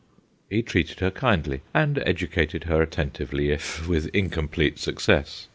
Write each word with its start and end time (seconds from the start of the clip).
'He 0.49 0.63
treated 0.63 0.99
her 0.99 1.11
kindly 1.11 1.61
and 1.75 1.99
educated 2.07 2.63
her 2.63 2.81
attentively, 2.81 3.51
if 3.51 3.87
with 3.87 4.07
incomplete 4.15 4.79
success. 4.79 5.47